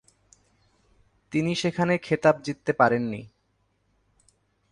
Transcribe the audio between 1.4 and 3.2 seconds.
সেখানে খেতাব জিততে পারেন